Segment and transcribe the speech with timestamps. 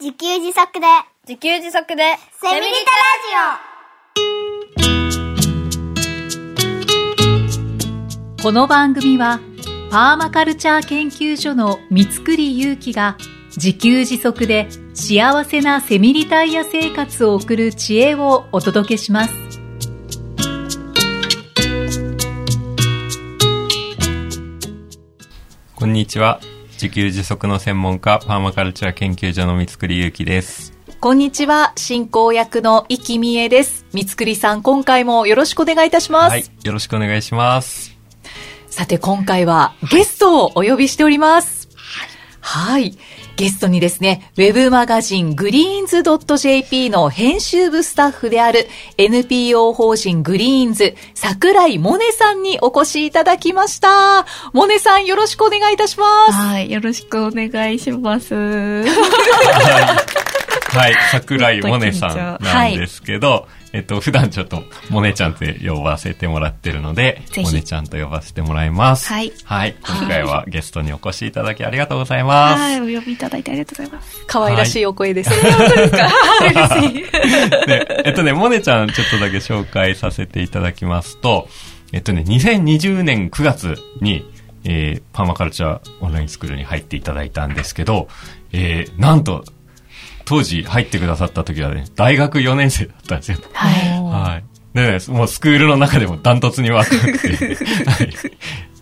[0.00, 0.86] 自給自足で、
[1.26, 2.04] 自給自足で、
[2.40, 2.92] セミリタ
[8.40, 9.40] この番組は、
[9.90, 13.16] パーマカルチャー研究所の三つくりゆうきが、
[13.56, 19.34] 自給自足で幸せなセミリタイヤ生活を送る知恵をお届けします。
[25.74, 26.38] こんにちは。
[26.80, 30.72] 自給自足の専門家、パーマカルチャー研究所の三つくりゆうきです。
[31.00, 33.84] こんにちは、進行役の生きみえです。
[33.92, 36.30] 三つくりさん、今回もよろしくお願いいたします。
[36.30, 36.44] はい。
[36.62, 37.98] よろしくお願いします。
[38.68, 41.68] さて今回はゲストをお呼びしております。
[42.40, 42.96] はい。
[43.38, 54.24] ゲストにですね、ウェブマガジングリーンズ .jp の編集部スタッフである NPO 法人グリーンズ櫻井杜音さんにお越しいただきました。
[54.52, 56.32] 萌音さんよろしくお願いいたします。
[56.32, 58.34] はい、よろしくお願いします。
[58.34, 58.40] は
[60.88, 60.94] い。
[61.12, 69.08] 桜井萌音さんなんですけど、えっと、普段ちょっと、萌音ちゃんって呼ばせてもらってるので、ぜひ萌音ちゃんと呼ばせてもらいます。
[69.08, 69.76] はいはい。
[69.84, 72.60] 今回はゲストにお越しいただきありがとうございます。
[72.60, 74.24] はい、お呼びいただいてありがとうございます。
[74.26, 75.30] 可愛らしいお声です。
[75.30, 75.36] で、
[78.06, 81.48] えっとね、モネちゃんちょっとだけ紹介させていただきますと、
[81.92, 84.24] えっとね、2020年9月に、
[84.64, 88.08] えー、パーマカルチャーオンラインスクールに入っていただいたんですけど、
[88.52, 89.44] えー、なんと、
[90.28, 93.38] 当時入ってくださった時はね、大学4年生だったんですよ。
[93.54, 94.02] はい。
[94.02, 94.44] はい。
[94.74, 97.54] でね、もうスクールの中でもダントツに若くて、
[97.88, 98.12] はい。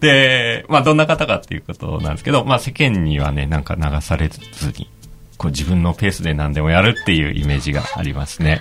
[0.00, 4.41] で、まあどんな方かっていうことなんですけど、まあ世間にはね、なんか流されず
[4.77, 4.91] に、
[5.36, 8.61] こう自分のペースで何でもやるっていうイメージがありますね。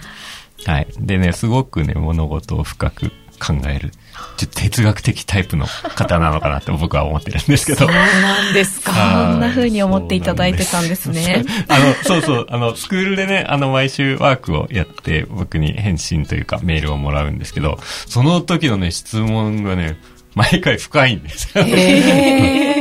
[0.67, 0.87] はい。
[0.99, 3.93] でね、すごくね、物事を深く考える、
[4.37, 7.79] ちょっと哲学的タイプの方なのかなって僕は思ってるんですけど。
[7.79, 8.91] そうなんですか。
[8.91, 11.43] はいそんな風に思っていただいてたんですね。
[11.67, 19.97] あの、そうそう、あの、スクールでね、あの、毎週ワークをやって、僕に返信というかメールをもらうんですけど、その時のね、質問がね、
[20.35, 21.63] 毎回深いんですよ。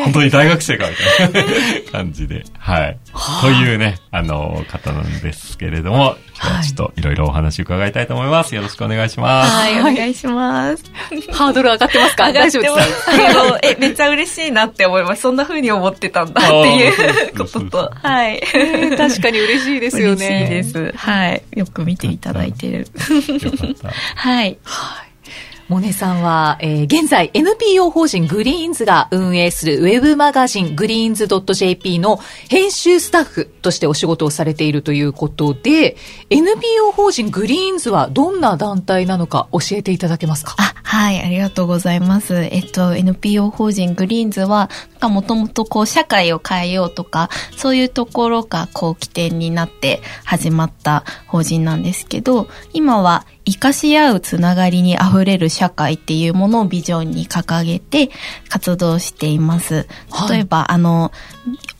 [0.04, 0.96] 本当に大学生かみ
[1.32, 1.44] たい
[1.84, 2.44] な感じで。
[2.58, 2.98] はい。
[3.40, 8.54] というね、あの、方なんですけれども、今日はちょっといろいろお話伺いたいと思います。
[8.56, 9.52] よろしくお願いします。
[9.52, 10.82] はい、お願いします。
[11.32, 12.32] ハードル上がってますか？
[12.32, 12.82] 大丈夫ですか？
[12.82, 15.22] すけど、え、めっちゃ嬉しいなって思います。
[15.22, 18.42] そんな風に思ってたんだっていうことと、はい。
[18.96, 20.48] 確かに嬉しいですよね。
[20.50, 20.96] 嬉しいです。
[20.96, 21.42] はい。
[21.52, 22.78] よく見ていただいてる。
[22.78, 23.90] よかった。
[24.16, 24.58] はい。
[25.68, 35.96] 杜音さんは、えー現在 NPO 法人グリーンズが運営するウェブマガジングリーンズ .jp の編集スタッフとしてお仕事をされているということで、
[36.28, 40.54] NPO 法人グリーンズはどんな団体なのか教えていただけますか？
[40.58, 42.34] あ、はい、ありがとうございます。
[42.34, 44.68] えっと、NPO 法人グリーンズは、
[45.02, 58.10] もともとこう、社会を変えようとか、そういうところがこう、起点になって始まった法人なんですけど、今は、生かし合うつながりに溢れる社会っていうものをビジョンに掲げて
[58.48, 59.86] 活動しています。
[60.10, 61.12] はい例えば、あの、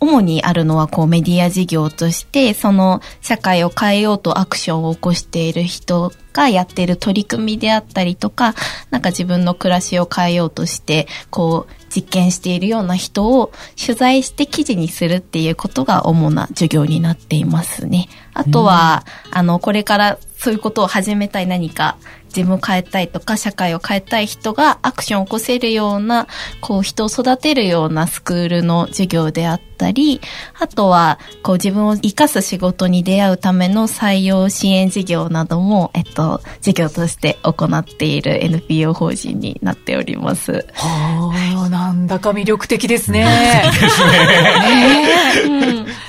[0.01, 8.55] 主にあるのはこうメディア事業として、その社会を変えようとアクションを起こしている人がやっている取り組みであったりとか、
[8.91, 18.09] なんか自分の暮らしを変えようとして、こう実験しているような人を取材して記事にするっていうことが主な授業になっていますね。
[18.33, 21.97] あとは、あの、これからそういうことを始めたい何か
[22.35, 26.27] 自分を変えたいとか社会を変えたい人がアクションを起こせるような、
[26.61, 30.21] こう人を育てるようなスクールの授業であったり、
[30.59, 40.67] あとは、こう自分を生かす仕事に出会うための採用支援事業なども、えっと、授業として行っている NPO 法人になっております。
[40.75, 43.27] はあ、なんだか魅力的ですね。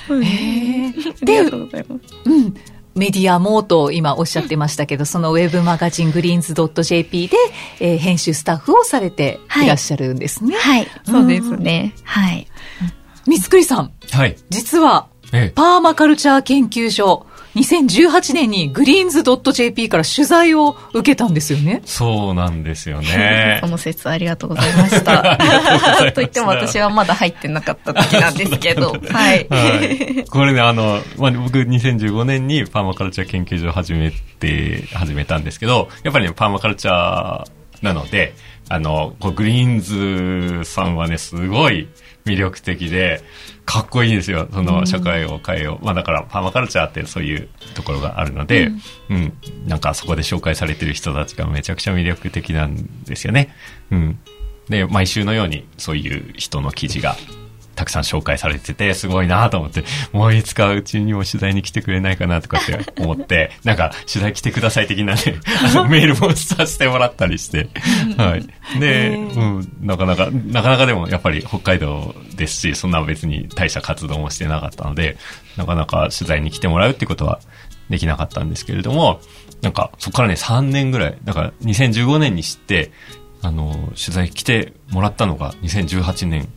[0.10, 0.24] うん。
[0.24, 2.02] へえありがとうございます。
[2.26, 2.54] うん。
[2.96, 7.38] メディアもと今おっしゃってましたけど、そのウェブマガジングリーンズ .jp で、
[7.80, 10.56] えー編集スタッフをされていらっしゃるんですね。
[10.56, 11.94] はい、そうですね。
[12.04, 12.48] はい。
[13.28, 14.38] 三つくりさん、はい。
[14.50, 17.25] 実は、ええパーマカルチャー研究所、
[17.56, 21.82] 2018年にグリーンズ .jp から取材を受けたんですよね。
[21.86, 23.68] そうなんですよねそ。
[23.72, 25.38] の節ありがとうございました。
[26.14, 29.48] と言っても私はまだ入ってなかった時なんですけど、 はい。
[29.50, 30.26] はい。
[30.26, 37.46] これね、あの、まあ、僕2015年にパーマカルチャー研究所を始めて、始めたんですけど、やっぱりね、パーマカルチャー
[37.82, 38.34] なので、
[38.68, 41.88] あの、こうグリーンズさんはね、すごい
[42.26, 43.22] 魅力的で、
[43.66, 44.48] かっこいいですよ。
[44.52, 45.86] その社会を変えよう。
[45.86, 48.72] まあだから、パーマカルチャーってそういうところがあるので、
[49.10, 49.34] うん、
[49.66, 53.54] なんかそこで紹介されてる人たちがめちゃくちゃ魅力的なんですよね。
[53.92, 54.20] うん。
[54.70, 57.16] で、毎週のようにそういう人の記事が
[57.76, 59.84] たくさん紹介されてて、すごいなと思って、
[60.14, 65.22] もういつかうちにも取材に来てくれないかなとかって思って、 なんか取材来てください的なね、
[65.64, 67.70] あのメールもさせてもらったりして、
[68.18, 68.80] はい。
[68.80, 75.18] で、うん、なかなか、なかなかでもやっぱり北海道ですし、そんな別に大した活動もしてなかったので、
[75.58, 77.40] なかなか取材に来てもらうってことは
[77.90, 79.20] できなかったんですけれども、
[79.62, 82.92] なんかそこからね3年ぐらい、だから2015年に知って、
[83.42, 86.48] あの、取材来てもらったのが2018年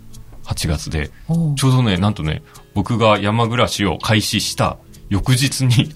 [0.49, 1.11] 8月で、
[1.57, 2.43] ちょうどね、なんとね、
[2.75, 4.79] 僕が山暮らしを開始した
[5.11, 5.95] 翌日に、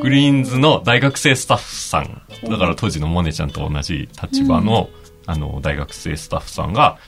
[0.00, 4.88] グリーンズの大学生スタッフさん、だから当時のモネちゃんと同じ立場の、
[5.26, 6.98] あの、大学生スタッフさんが、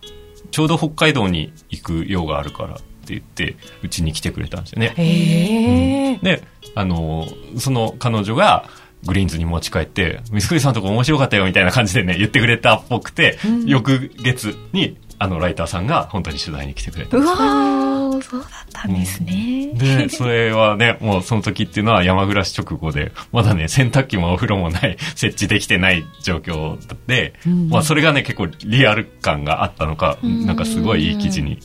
[0.50, 4.92] ちょうど北海道に行く用があるからって言って、うちに来てくれたんですよね。
[4.96, 6.18] へえ。
[6.22, 6.42] で、
[6.74, 7.26] あの、
[7.56, 8.68] その彼女が、
[9.06, 19.70] グリーンズに持ち帰って、ミスクリさんとこ面白かったよみたいな感じでね、言ってくれたっぽくて、翌月に、あの、ライターさんが本当に取材に来てくれたんですうわそうだったんですね。
[19.74, 27.34] で、それはね、もうその時っていうのは山暮らし直後で、まだね、洗濯機もお風呂もない、設置できてない状況で、
[27.68, 31.60] まあそれがね、結構リアル感があったのか、なんかすごいいい記事に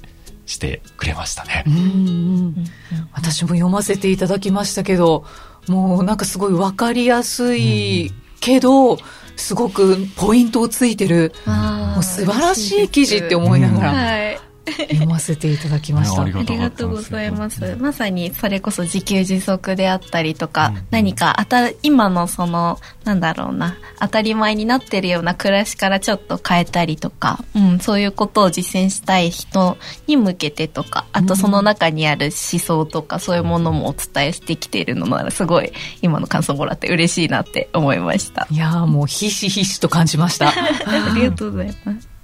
[0.46, 1.64] してくれましたね。
[1.66, 2.56] うんうん。
[3.14, 5.24] 私も読ませていただきましたけど、
[5.70, 8.12] もうなんかすごいわかりやすい
[8.42, 8.98] けど、
[9.36, 13.94] すごくポイントをついてる、もう素晴らしい記事って思いながら。
[13.94, 14.40] はい。
[14.72, 16.22] 読ませていただきました。
[16.22, 17.76] ありがとうございます。
[17.80, 29.78] まさにそれこそ自給自足であったりとか、何かあた、今のその、なんだろうな、当たり前になってるような暮らしからちょっと変えたりとか、うん、そういうことを実践したい人
[30.08, 35.72] に向けてとか、あとその中にある思想とか、そういうものもお伝えしてきているのなら、すごい
[36.02, 38.48] 今の感想もらって嬉しいなって思いました。
[38.50, 40.50] いやーもうひしひしと感じました。
[40.50, 42.15] ありがとうございます。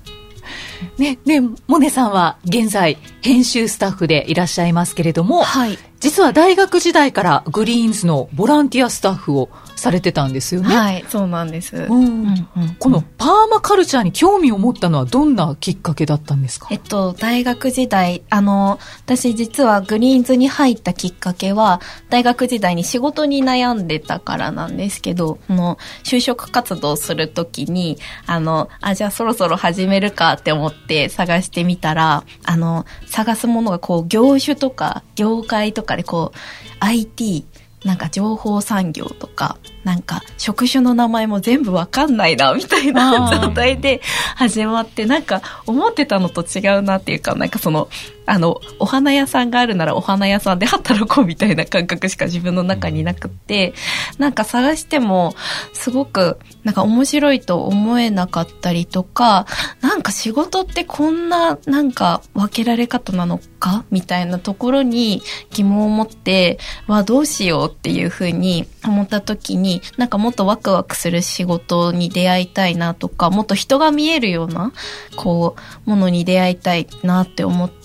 [0.98, 5.78] ね、ね、モネさんは現在編集スタッフでいらっしゃいますけれども、はい。
[6.02, 10.76] 実は大学時代からグリーンズのボランティアスタッフをされてたんですよね。
[10.76, 11.78] はい、そうなんです。
[11.78, 16.68] うんうんうんこのパーマカルチャーに興味を持ったのはどんなきっかけだったんですか？
[16.72, 36.38] えっと、大学時代、あの、私実はグリーンズに入ったきっかけは、大学時代に仕事に悩んでたからなんですけど、この、就職活動するときに、あの、あ、じゃあそろそろ始めるかって思って探してみたら、あの、探すものがこう、業種とか、業界とかでこう、
[36.80, 37.46] IT、
[37.84, 44.02] なんか情報産業とか、なんか職種の名前も全部わかんないな、みたいな状態で
[44.36, 47.90] 始まって、なんか思ってたのと違うなっていうか、なんかその、
[48.32, 53.74] あの、お花屋さんがあるならお花屋さんで働こうみたいな感覚しか自分の中になくって、
[54.20, 55.36] なんか探しても、
[55.74, 59.48] すごく、なんか面白いと思えなかったりとか、
[59.82, 66.58] なんか仕事ってこんな、なんか分けられ方なのかみたいなところに疑問を持って、
[66.88, 74.72] わ、どうしようっていうふうに思った時に、なんかもっとワクワクする仕事に出会いたいなとか、もっと人が見えるような、
[75.18, 77.81] こう、ものに出会いたいなって思って、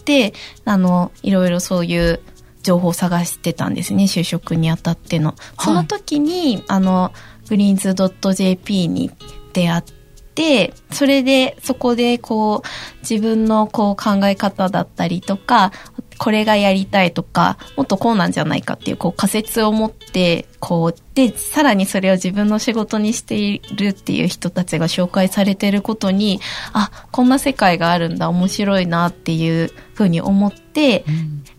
[0.64, 2.20] あの、いろいろそういう
[2.62, 5.35] 情報を探してたんですね、就職にあたっての。
[5.61, 7.12] その時に、あの、
[7.49, 9.11] グリーンズ .jp に
[9.53, 9.82] 出会っ
[10.35, 15.73] て、それで、そこでこう、自分のこう考え方だったりとか、
[16.18, 26.41] これがやりたいとか、もっとこうなんじゃないかっていう、こう仮説を持って、こう、で、さらにそれを自分の仕事にしているっていう人たちが紹介されてることに、
[26.72, 31.05] あ、こんな世界があるんだ、面白いなっていうふうに思って、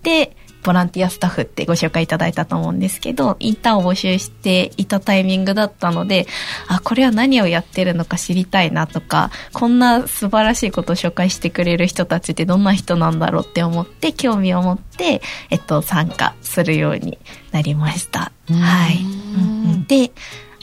[0.04, 0.36] で、
[0.68, 6.28] ボランティアスタッフってご紹介いただいたと思うんですけど、インターンを募集していたタイミングだったので、
[6.68, 17.18] あ、これは何をやってるのか知りたいなとか、こんな素晴らしいことを紹介してくれる人たちってどんな人なんだろうって思って、興味を持って、えっと、参加するように
[17.54, 18.34] なりました。
[18.52, 18.98] はい。
[18.98, 20.12] うんうんで、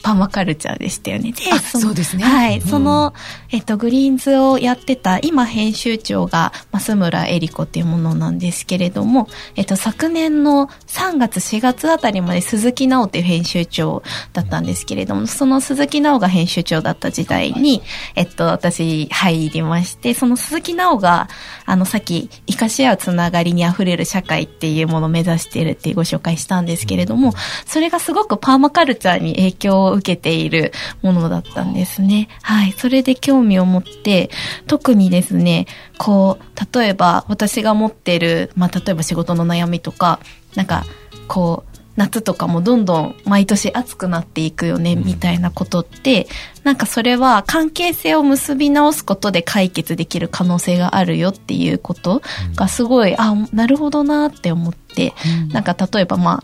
[0.05, 1.31] パーマカルチャーでしたよね。
[1.31, 2.61] であそうですねはい。
[2.61, 3.15] その、
[3.51, 17.81] えっと、グリーンズをやってた、今編集長が増村恵里子っていうものなんですけれども、えっと、昨年の3月、4月あたりまで鈴木直っていう編集長だったんですけれども、その鈴木直が編集長だった時代に、
[18.13, 21.29] えっと、私入りまして、その鈴木直が、
[21.65, 27.33] あの、さっき、生かし合うつながりに溢れる社会っていうものを目指しているってご紹介したんですけれども、
[27.65, 30.71] それがすごくパーマカルチャーに影響を受けている
[31.01, 32.27] ものだったんですね。
[32.41, 32.71] はい。
[32.73, 34.29] それで興味を持って、
[34.67, 40.19] 特にですね、こう、例えば私が持ってる、まあ、例えば仕事の悩みとか、
[40.55, 40.85] なんか、
[41.27, 46.27] こう、夏とかもどんどん毎年暑くなっていくよね、みたいなことって、
[46.63, 52.21] なんかそれは関係性を結び直すことで解決できる可能性があるよっていうこと
[52.55, 55.13] がすごい、あ、なるほどなって思って、
[55.51, 56.43] なんか例えばま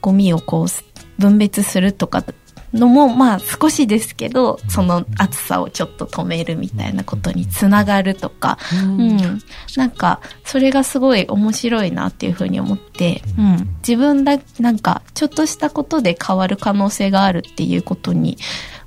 [0.00, 2.24] ゴミをこう分別するとか
[2.72, 9.40] のもまあ少しですけど、その暑さをちょっと止めるみたいなことにつながるとか、うん。
[9.76, 13.76] なんか、それがすごい面白いなっていうふうに思って、うん。
[13.78, 18.36] 自分だ、なんか、ちょっとしたことで変わる可能性があるっていうことに、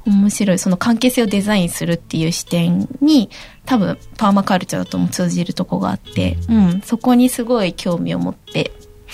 [0.05, 3.29] 面白い、その関係性をデザインするっていう視点に、
[3.65, 6.81] 多分、パーマカルチャーとも通じるとこがあって、うん。
[6.81, 8.71] そこにすごい興味を持って、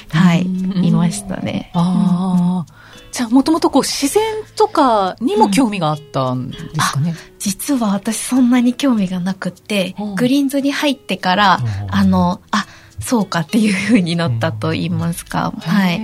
[0.09, 1.71] はい、うんいましたね。
[1.73, 2.76] ああ。
[3.17, 4.23] じゃあ、もともとこう、自然
[4.55, 7.15] とかにも興味があったんですかね？
[7.39, 12.67] 実は私そんなに興味がなくってうん、グリーンズに入ってからうん、あの、あ、
[12.99, 15.51] そうかっていう風になったと言いますか。
[15.57, 15.99] はい。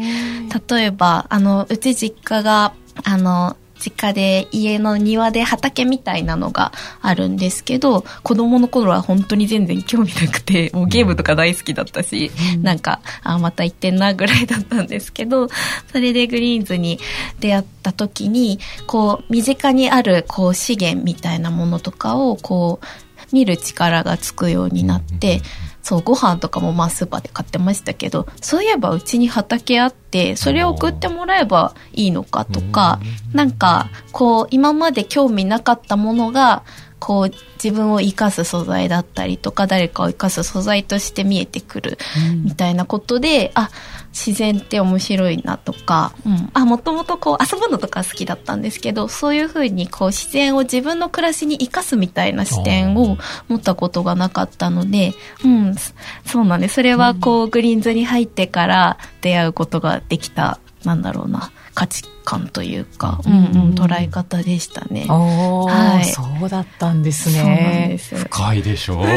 [0.75, 6.71] 例えば、あの、うち実家が、あの、実家で家の庭で畑みたいなのが
[7.01, 15.49] あるんですけど、子供の頃は本当に全然興味なくて、もうゲームとか大好きだったし、なんか、あ、また行ってんなぐらいだったんですけど、
[15.91, 16.99] それでグリーンズに
[17.39, 22.85] 出会った時に、こう、身近にある、こう、資源みたいなものとかを、こう、
[23.33, 25.41] 見る力がつくようになって、
[25.83, 32.99] そう、ご飯とかもまあスーパーで買ってましたけど、そういえばうちに畑あって、それを送ってもらえばいいのかとか、
[33.33, 36.63] なんか、こう、今まで興味なかったものが、
[37.03, 37.31] こう、
[37.61, 41.97] 自分を生かす素材だったりとか、誰かを生かす素材として見えてくる、
[42.45, 43.71] みたいなことで、あ、
[44.13, 46.49] 自然って面白いなとか、うん。
[46.53, 53.17] あ、もともとこう遊ぶのとか好きだったんですけど、そういうふうにこう自然を自分の暮らしに生かすみたいな視点を
[53.49, 55.91] 持ったことがなかったので、うん、そ
[56.25, 56.75] そうなんです。
[56.75, 63.35] それはこう、グリーンズに入ってから出会うことができた、なんだろうな、価値観というか、うんう
[63.71, 65.05] ん、捉え方でしたね。
[65.07, 67.97] はいそうだったんですね。
[67.99, 68.15] す。
[68.15, 69.01] 深いでしょ？
[69.01, 69.05] う。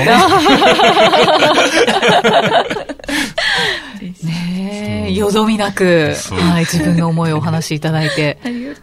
[4.24, 8.80] ねえ、よどみなく、はい、自分の思いをお話しいただいて、ありがと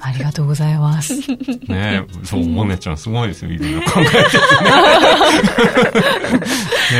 [0.00, 1.14] ありがとうございます。
[1.68, 4.16] ねそう、モネちゃんすごいですよ、いろいろ考えてて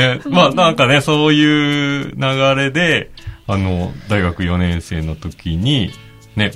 [0.01, 0.19] ね。
[0.19, 3.11] ねまあなんかね、そういう流れで、
[3.47, 5.91] あの、大学4年生の時に、
[6.37, 6.53] ね、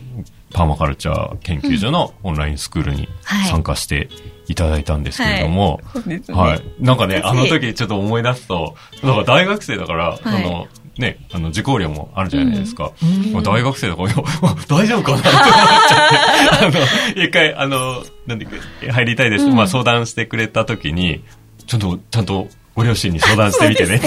[0.53, 4.09] パーマカルチャー研究所のオンラインスクールにはい参加して
[4.49, 6.39] いただいたんですけれども、そうですね。
[6.39, 6.63] はい。
[6.79, 7.25] なんかね、私。
[7.25, 10.19] あの時ちょっと思い出すと、だから大学生だから、い。
[10.23, 12.93] その、ね、あの、受講料もあるじゃないですか。
[13.03, 13.33] うん。
[13.33, 14.09] まあ大学生だから、
[14.69, 15.19] 大丈夫かな？
[15.19, 15.43] って思っ
[15.89, 18.47] ちゃって、あの、一回、あの、なんで
[18.89, 19.57] 入りたいです、うん。
[19.57, 21.23] まあ相談してくれた時に、
[21.67, 24.01] ちゃんと、ちゃんと、ご両親に相談してみてね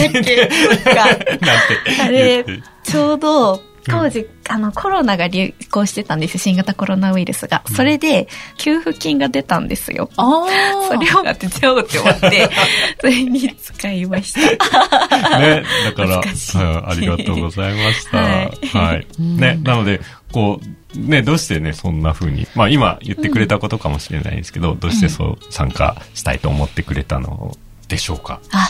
[2.00, 7.64] あ言れって。、ちょうど、当時、あの、コロナが流行してたんですよ、新型コロナウイルスが。
[7.74, 10.10] それで、給付金が出たんですよ。
[10.18, 10.88] ああ。
[10.88, 12.50] それを当てちゃおうって思って、
[13.02, 15.40] それに使いました。
[15.40, 18.18] ね、だから、懐かしいはいありがとうございました。
[18.18, 19.22] ははいい。
[19.24, 20.00] ね、なので、
[20.32, 27.56] こう、ね、どうしてね、そんな風に、まあ今言ってくれたことかもしれないですけど、どうしてそう参加したいと思ってくれたの
[27.90, 28.40] でしょうか？
[28.52, 28.70] あ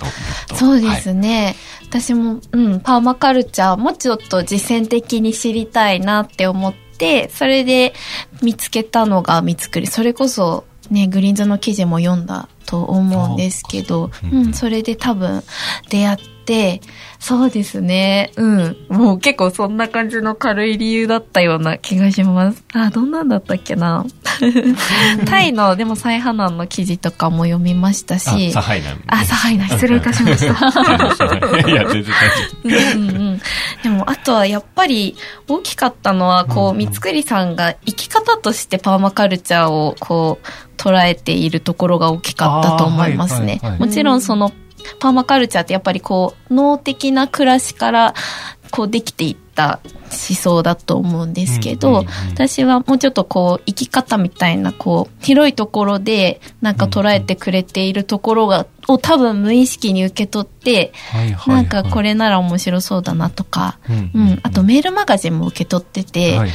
[0.55, 1.55] そうですね。
[1.83, 7.93] 私も、うん、パーマカルチャーもちょっと実践的に知りたいなって思って、それで
[8.41, 9.87] 見つけたのが見つくり。
[9.87, 15.43] それこそ、ね、グリーンズの記事も読んだと思うんですけど、あうんうん、それで多分
[15.89, 16.38] 出会って、
[17.19, 18.31] そうですね。
[18.37, 18.77] うん。
[18.89, 22.63] もう結構そんな感じの軽い理由だったような気がします。
[22.73, 24.05] あ、どんなんだったっけな。
[25.25, 28.49] タイの、でも再破難の記事とかも読みましたし。
[28.49, 31.67] あ、サハイなんであ、サハイナ、失礼いたしました。
[31.69, 32.13] いや、全然
[32.63, 33.41] 大丈うんうんうん。
[33.83, 35.15] でも、あとはやっぱり
[35.47, 40.47] 大きかったのは、こう、三つくりさんが生き方としてパーマカルチャーを、こう、
[40.81, 43.59] 捉えているところが大きかったと思いますね。
[43.79, 44.53] もちろんその、
[44.99, 48.13] パーマカルチャーってやっぱりこう、脳的な暮らしから、
[48.71, 49.79] こうできていった
[50.27, 60.58] 思想だと思うんですけど、うんうんうん私はもうちょっとこう、生き方みたいな、こう、広いところで、なんか捉えてくれているところが、を多分無意識に受け取って、夫。
[60.63, 66.49] はいはいはいなんかこれなら面白そうだなとか、うんうん、あとメールマガジンも受け取ってて、はいはい。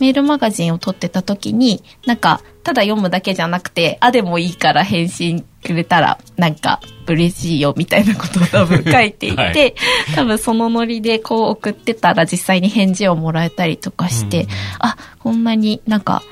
[0.00, 9.74] メールマガジンを取ってた時に、なんか、ただ読むだけじゃなくて、あでもいいから返信くれたら、なんか、嬉しいよ、みたいなことを多分書いていて、 はい。
[10.14, 14.48] 多分そのノリでこう送ってたら実際に返事をもらえたりとかして、うん。
[14.80, 16.22] あ、こんなになんか、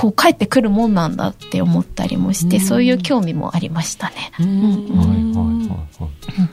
[0.00, 4.30] こう帰ってくるもんなんだって思ったりもして、うんそういう興味もありましたね。
[4.38, 5.74] うんうんはいはいは
[6.36, 6.50] いはい。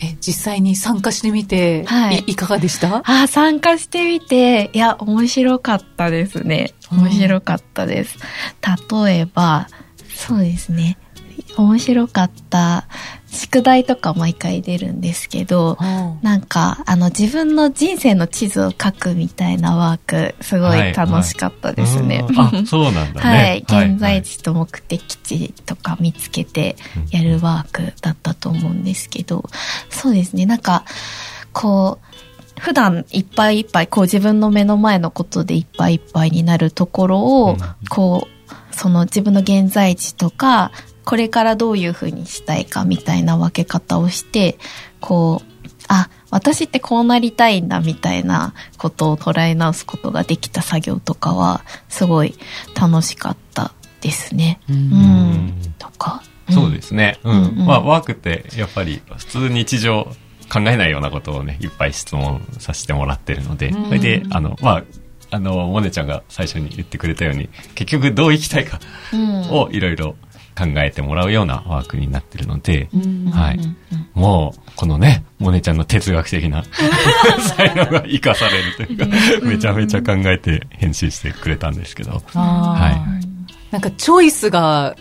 [0.00, 2.98] え、実際に参加してみて、はいい、いかがでした？
[2.98, 6.72] あー参加してみて、いや、面白かったですね。
[6.92, 8.16] 面白かったです。
[9.04, 9.66] 例えば、
[10.14, 10.96] そうですね。
[11.56, 12.86] 面白かった、
[13.34, 15.76] 宿題とか毎回出るんですけど、
[16.22, 22.24] なんか、あの、自分の人生の地図を書くみたいなワーク、すごい楽しかったですね。
[22.28, 22.40] うん。
[22.40, 23.64] あ、そうなんだね。
[23.66, 26.76] はい、現在地と目的地とか見つけて
[27.10, 29.44] やるワークだったと思うんですけど、
[29.90, 30.84] そうですね、なんか、
[31.52, 37.58] こう、普段いっぱいいっぱい、こう自分の目の前のことでいっぱいいっぱいになるところを、うん。
[37.88, 40.70] こう、その自分の現在地とか、
[41.04, 44.58] これからどういう風にしたいかみたいな分け方をして、
[45.00, 45.54] こう、
[45.88, 52.34] あ、私ってこうなりたいんだみたいなことを捉え直すことができた作業とかは、すごい
[52.80, 54.60] 楽しかったですね。
[54.68, 55.74] うんうん。
[55.78, 56.22] とか。
[56.50, 57.20] そうですね。
[57.22, 57.32] うん。
[57.32, 60.04] うんうんまあ、ワークって、やっぱり、普通日常
[60.52, 64.84] 考えないようなことをね、いっぱい質問させてもらってるので、うんそれで、あの、まあ、
[65.30, 68.80] あの、モネちゃんが最初に言ってくれたように、結局どう生きたいか
[69.12, 69.50] うん。
[69.50, 70.16] をいろいろ
[70.56, 73.30] 考えてもらうようなワークになってるので、うん。
[73.30, 73.60] はい。
[74.14, 76.64] もう、このね、モネちゃんの哲学的な
[77.56, 78.98] 才能が活かされるという
[79.40, 82.94] か、めちゃめちゃ考えて編集してくれたんですけど、は
[83.70, 84.94] なんかチョイスが、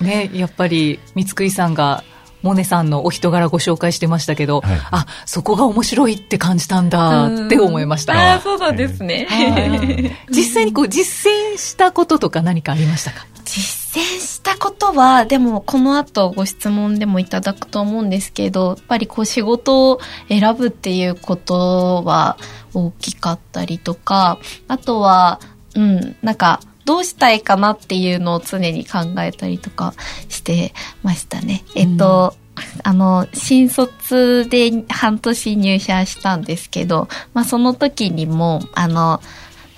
[0.00, 2.04] ね、やっぱり、三つくりさんが、
[2.42, 4.78] モネさんのお人柄ご紹介してましたけど、はい。
[4.92, 8.12] あ、そこが面白いって感じたんだって思いました。
[8.12, 9.26] ああ、そうなんですね。
[9.28, 10.16] はい。
[10.30, 13.26] 実際にこう実践したこととか何かありましたか？
[13.44, 22.38] 実践したことは、でもこの後ご質問でもいただくと思うんですけど、やっぱりこう仕事を選ぶっていうことは
[22.72, 25.40] 大きかったりとか、あとは、
[25.74, 29.92] うん、なんか、どうしたいかなっていうのを常に考えたりとか
[30.30, 31.62] してましたね。
[31.76, 32.34] えっと、
[32.82, 39.20] あの、新卒で半年入社したんですけど、まあその時にも、あの、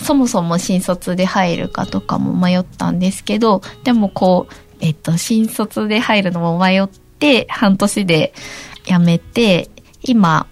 [0.02, 8.32] そもそも新卒で入るかとかも迷ったんですけど、でもこう、えっと、新卒で入るのも迷って、半年で
[8.84, 9.68] 辞めて、
[10.02, 10.46] 今、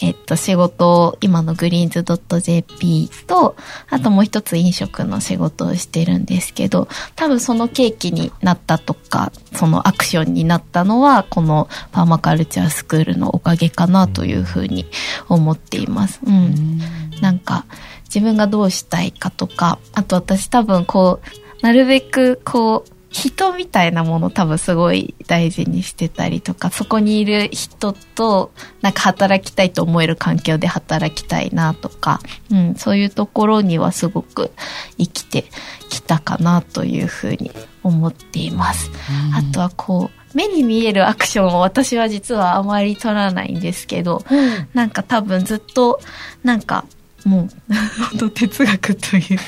[0.00, 2.04] えっと、仕事を、今のグリーンズ
[2.40, 3.56] .jp と、
[3.88, 14.86] あともう一つ飲食の仕事をしてるんですけど、多分その契機になったとか、そのアクションになったのは、このパーマカルチャースクールのおかげかなというふうに
[15.28, 16.20] 思っています。
[16.26, 16.80] うん。
[17.20, 17.66] なんか、
[18.12, 32.20] 自分がどうしたいかとか、あと私多分こう、なるべくこう、人みたいなもの多分すごい大事にしてたりとか、そこにいる人となんか働きたいと思える環境で働きたいなとか、
[32.50, 34.50] うん、そういうところにはすごく
[34.98, 35.44] 生きて
[35.88, 37.50] きたかなというふうに
[37.82, 38.90] 思っています。
[39.34, 44.24] あとはこう、目に見えるアクションを私は実はあまり取らないんですけど、
[44.72, 46.00] なんか多分ずっと、
[46.42, 46.86] なんか、
[47.24, 47.74] もう、
[48.10, 49.38] 本当哲学という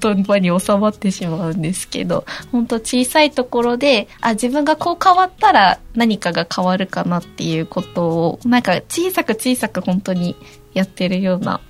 [0.00, 10.36] 言葉に収まってしまうんですけど、本当小さいところで、あ、自分がこう変わったら何かが変わるかなっていうことを、なんか小さく小さく本当に
[10.72, 11.60] やってるような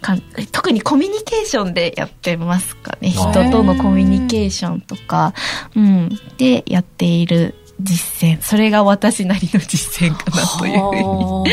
[0.00, 3.10] 感特にコミュニケーションでやってますかね。
[3.10, 5.34] 人とのコミュニケーションとか、
[5.74, 8.42] うん、でやっている実践。
[8.42, 11.46] それが私なりの実践かなというふうに思っ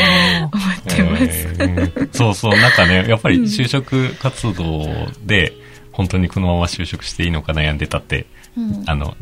[0.84, 1.24] てます。
[1.24, 2.08] えー。
[2.12, 4.84] そうそう、なんかね、やっぱり就職活動
[5.24, 5.52] で、
[5.92, 8.82] 本当にこのまま就職していいのか悩んでたって、うん。
[8.86, 9.16] あの、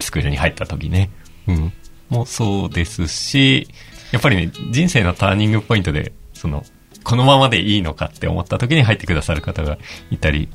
[0.00, 1.10] スクールに入った時ね、
[1.46, 1.72] うん、
[2.08, 3.68] もうそうですし、
[4.10, 6.64] やっぱりね、人生のターニングポイントで、その、
[7.04, 9.78] このままでいいのかって思った時に入ってくださる方が
[10.10, 10.48] いたり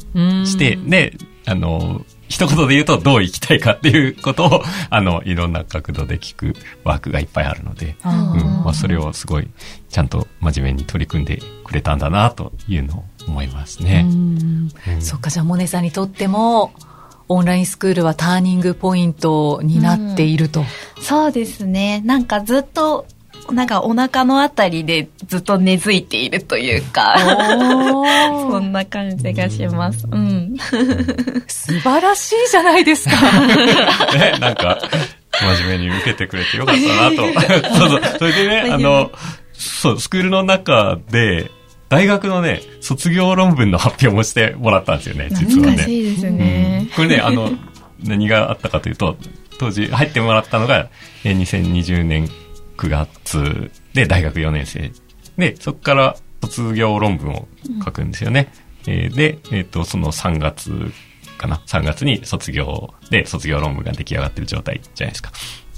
[0.46, 1.14] して、で、
[1.46, 9.48] あの、一言で言うとどう生きたいかっていうことを、あの、いろんな角度で聞くワークがいっぱいあるので、あうんまあ、それをすごい
[9.90, 14.06] ちゃんと真面目に取り組んでくれたんだなというのを思いますね。
[14.08, 16.74] うんそっか、じゃあ、モネさんにとっても、
[17.30, 20.64] オンラインスクールはターニングポイントになっていると。
[21.02, 22.02] そうですね。
[22.06, 23.06] なんかずっと、
[23.52, 27.16] なんかお腹のあたりでずっと根付いているというか、
[28.50, 30.08] そんな感じがします。
[30.12, 30.56] うん。
[31.48, 33.16] 素晴らしいじゃないですか。
[34.18, 34.80] ね、なんか、
[35.32, 37.18] 真面目に受けてくれてよかったなと。
[37.78, 38.02] そうそう。
[38.20, 39.12] それでね、あの、
[39.54, 41.52] そう、スクールの中で、
[41.90, 45.78] 大学のね、卒業論文の発表もしてもらったんですよね、実はね。
[45.78, 46.88] 難しいですね。
[46.96, 47.52] これね、あの、
[48.04, 49.16] 何があったかというと、
[49.58, 50.90] 当時入ってもらったのが、
[51.24, 52.30] えー2020年
[52.78, 54.92] 9月で大学4年生。
[55.38, 57.48] で、そこから卒業論文を
[57.84, 58.52] 書くんですよね。
[58.88, 60.72] えーで、えっ、と、その3月
[61.38, 65.32] かな ?3 月に卒業で、卒業論文が出来上がってる状態じゃないですか。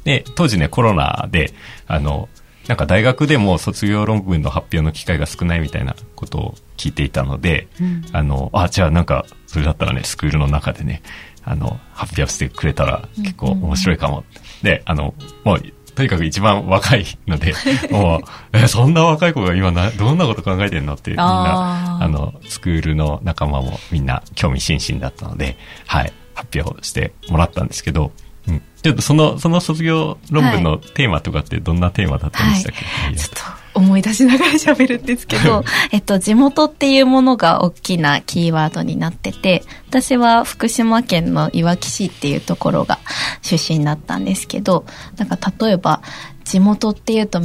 [0.04, 1.54] で、当時ね、コロナで、
[1.88, 2.30] あの、
[2.68, 7.68] なんか大学でも卒業論文の発表の機会が少ないみたいなことを聞いていたので、
[8.12, 11.02] あの、あ、じゃあなんか、それだったらね、スクールの中でね、
[11.44, 14.24] あの、発表してくれたら結構面白いかも。
[14.62, 15.64] で、あの、もう、
[16.00, 17.54] とにかく一番若いので、
[17.92, 18.20] も
[18.54, 25.58] う、え、そんな若い子が今な、どんなこと考えてんのって、みんな、あの、スクールの仲間もみんな興味津々だったので、
[25.88, 28.14] はい、発表してもらったんですけど、
[28.48, 28.62] うん。
[28.82, 43.00] ちょっとその、その卒業論文のテーマとかってどんなテーマだったんでしたっけ、ちょっと思い出しながら喋るんですけど、えっと、地元っていうものが大きなキーワードになってて、私は福島県のいわき市っていうところが
[43.42, 44.86] 出身だったんですけど、
[45.18, 46.02] なんか例えば、
[46.44, 47.40] 地元っていうと、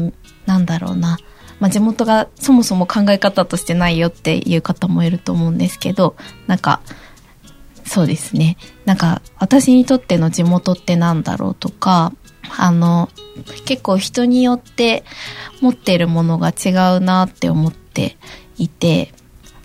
[0.46, 1.18] なんだろうな、
[1.60, 6.80] まあ、地元がそもそも考え方としてないよっていう方もいると思うんですけど、なんか、
[7.86, 8.56] そうですね。
[8.86, 12.12] なんか、私にとっての地元ってなんだろうとか、
[12.56, 13.10] あの、
[13.64, 15.04] 結構人によって
[15.60, 18.16] 持っているものが違うなって思って
[18.58, 19.12] いて、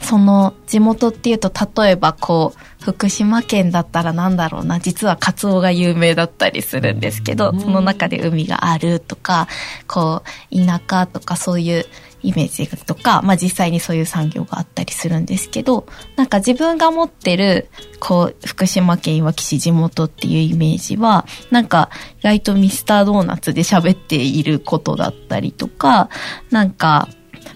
[0.02, 1.52] その地元っていうと、
[1.82, 9.48] 例えばこう、福島県だったらなんだろうな、実はカツオが有名だったりするんですけど、その中で海があるとか、
[9.88, 11.86] こう、田舎とかそういう
[12.22, 26.10] イメージとか、まあ実際にそういう産業があったりするんですけど、なんか自分が持ってる、こう、福島県いわき市地元っていうイメージは、なんか意外とミスタードーナツで喋っていることだったりとか、
[26.52, 27.08] なんか、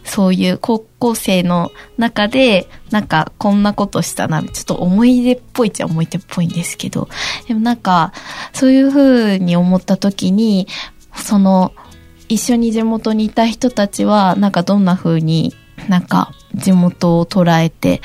[0.05, 7.07] そういう高校生の中で、なんかこんなことしたな、ちょっと思い出っぽいっちゃ思い出っぽいんですけど、
[7.47, 8.13] でもなんか、
[8.53, 10.67] そういう風に思った時に、
[11.15, 11.73] その、
[12.33, 15.53] 一緒に地元にいた人たちは、なんかどんな風に
[15.87, 18.01] なんか地元を捉えて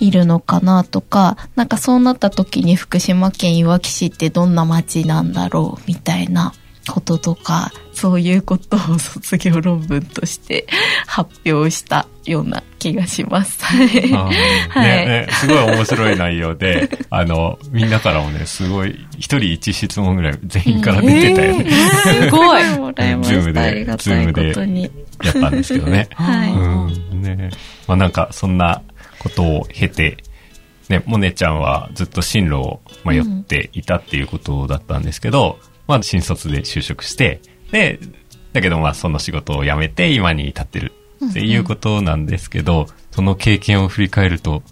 [0.00, 6.54] いるのかなとか、なんかそうなった時に福島県いわき市ってどんな街なんだろうみたいな。
[6.88, 10.66] こととか、そういうことを卒業論文として
[11.06, 13.58] 発表したような気がします。
[13.64, 14.24] あー
[14.68, 21.70] はいねねすごい面白い内容で、 あの、みんなからもね、すごい、一人一質問ぐらい全員から出てたよね。
[21.70, 22.62] すごい。
[22.66, 24.90] ズームでありがたいことに。
[25.22, 26.08] やったんですけどね。
[26.12, 27.22] はいうん。
[27.22, 27.50] ね
[27.86, 28.82] まあなんか、そんな
[29.18, 30.18] ことを経て、
[30.88, 37.98] ね、モネちゃんはずっと進路を迷っていたっていうことだったんですけど、まあ新卒で就職して、で、
[38.52, 40.92] だけどまあその仕事を辞めて今に至ってる
[41.24, 44.62] っていうことなんですけど、その経験を振り返ると、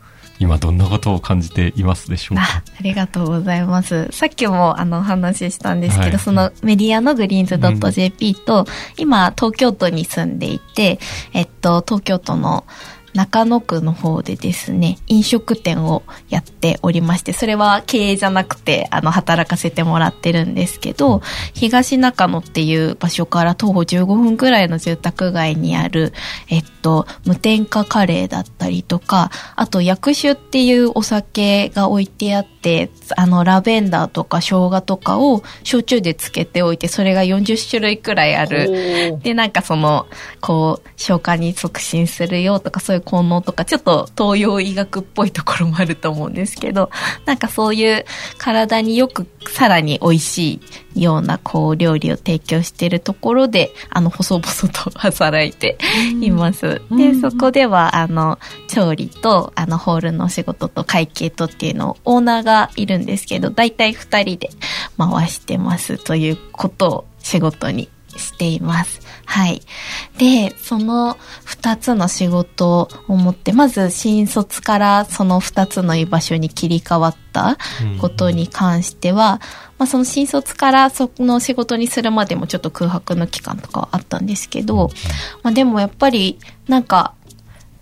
[0.40, 2.62] 今どんなことを感じていますでしょうあか？
[2.78, 4.08] ありがとうございます。
[4.10, 6.18] さっきもあのお話ししたんですけど、はい。
[6.18, 7.56] そのメディアのグリーンズ
[7.92, 8.66] .jp と、
[8.98, 10.98] 今東京都に住んでいて、
[11.32, 12.64] えっと、東京都の
[13.14, 21.22] 中野区の方でですね、飲食店をやっておりまして、それは経営じゃなくて、あの、働かせてもらってるんですけど、
[21.54, 26.12] 東中野っていう場所から徒歩15分くらいの住宅街にある、
[26.48, 39.18] えっと、無添加カレーだったりとか、あと薬酒っていうお酒が置いてあって、あの、ラベンダーとか生姜とかを焼酎で漬けておいて、それが40種類くらいある。
[39.22, 40.06] で、なんかその、
[40.40, 46.90] こう、消化に促進するよとか、そういう効能とか、ちょっと東洋医学っぽいところもあると思うんですけど、
[47.26, 48.04] なんかそういう
[48.38, 50.60] 体によくさらに美味し
[50.94, 55.78] いような、こう、料理を提供しているところで、あの、細々と働いて
[56.20, 56.80] います。
[56.90, 58.38] で、そこでは、あの、
[58.68, 64.50] 調理と、あの、ホールのお仕事と会計とっていうのを、オーナーがいるんですけど、だいたい二人で
[64.98, 67.88] 回してますということを仕事に
[68.18, 69.00] しています。
[69.26, 69.62] はい。
[70.18, 77.58] で、その二つの仕事を持って、まず新卒からその二つの居場所に切り替わった
[78.00, 79.40] ことに関しては、
[79.78, 84.90] まあその新卒からその仕事にするまでもちょっと空白の期間とかはあったんですけど、
[85.42, 87.14] まあでもやっぱりなんか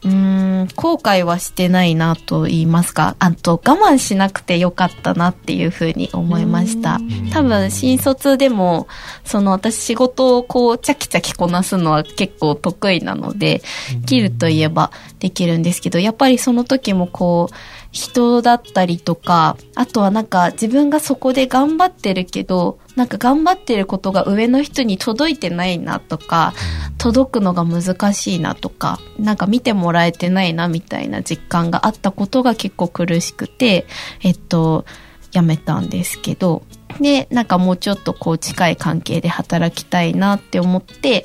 [0.05, 7.01] うーん、後悔はしてないなと言いますか、あと我慢しなくてよかったなっていうふうに思いました。
[7.33, 8.89] 多分新卒でも、
[9.25, 13.63] その私仕事をこうチャキチャキこなすのは結構得意なので、
[14.01, 17.55] できるといえばできるんですけど、やっぱりその時もこう、
[17.93, 26.53] 人だったりとか、あとはなんか自分がそこで頑張ってるけど、なんか頑張ってることが上の人に届いてないなとか、
[26.99, 33.87] 届くのが難しいなとか、なんか見てもらえてないなみたいな実感があったことが結構苦しくて、
[34.23, 34.85] えっと、
[35.33, 36.63] やめたんですけど、
[37.01, 41.25] で、なんかもうちょっとこう近い関係で働きたいなって思って、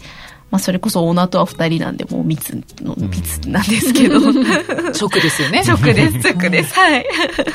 [0.49, 4.19] まあそれこそオーナーとは二人なんでもう密の、密なんですけど、
[4.99, 5.61] 直ですよね。
[5.67, 6.73] 直です、 直です。
[6.73, 7.05] はい。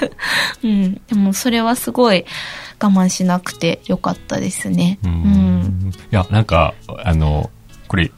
[0.64, 1.00] うん。
[1.08, 2.24] でもそれはすごい
[2.80, 4.98] 我慢しなくてよかったですね。
[5.04, 5.14] ううん。
[5.14, 7.50] んいや、なんか、あの、
[7.88, 8.10] これ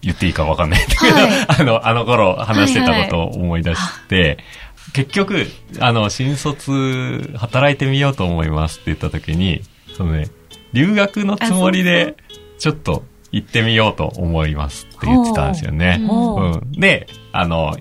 [0.00, 4.38] 言っていいかわかんないんだけど、はいあの、あの頃話してたことを思い出して、
[4.94, 5.46] 結局、
[5.78, 9.62] あの、新卒働いてみようと思いますって言った時に、
[9.96, 10.28] そのね、
[10.72, 12.16] 留学のつもりで、
[12.58, 16.04] ちょっと行ってみようと思いますって言ってたんですよね。
[16.06, 17.76] ほううん、で、あの、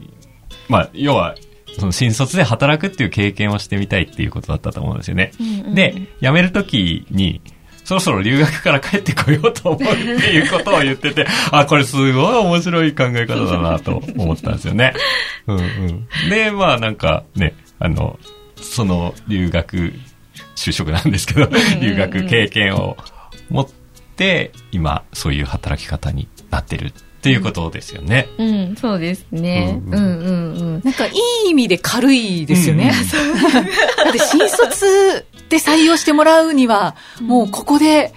[0.70, 1.36] まあ、要は、
[1.78, 5.32] その新卒で働くっていう経験をしてみたいっていうことだったと思うんですよね。
[5.74, 7.42] で、辞めるときに、
[7.84, 14.94] そろそろ留学から帰ってこようと思うっていうことを言ってて、 あ、これすごい面白い考え方だなと思ったんですよね。
[15.48, 16.30] うんうん。
[16.30, 18.20] で、まあなんかね、あの、
[18.56, 19.94] その留学、
[20.56, 21.50] 就職なんですけど、
[21.82, 22.96] 留学経験を
[23.50, 23.81] 持って、
[24.72, 28.28] 今そういう働き方になってるっていうことですよね。
[28.40, 29.80] うん、そうですね。
[29.88, 30.82] ううんんうんうん。
[30.84, 31.12] なんかい
[31.46, 32.92] い意味で軽いですよね。
[34.04, 38.12] だって新卒で採用してもらうには、もうここで